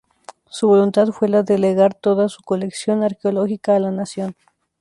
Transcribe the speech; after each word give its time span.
Su 0.49 0.67
voluntad 0.67 1.09
fue 1.09 1.29
la 1.29 1.43
de 1.43 1.59
legar 1.59 1.93
toda 1.93 2.27
su 2.27 2.41
colección 2.41 3.03
arqueológica 3.03 3.75
a 3.75 3.79
la 3.79 3.91
nación. 3.91 4.35